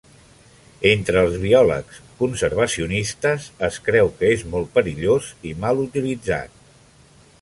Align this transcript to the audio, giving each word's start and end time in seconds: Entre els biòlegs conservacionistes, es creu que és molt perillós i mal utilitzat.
Entre 0.91 1.21
els 1.25 1.35
biòlegs 1.43 1.99
conservacionistes, 2.21 3.45
es 3.69 3.77
creu 3.89 4.09
que 4.23 4.33
és 4.39 4.47
molt 4.55 4.73
perillós 4.79 5.29
i 5.51 5.53
mal 5.67 5.85
utilitzat. 5.89 6.59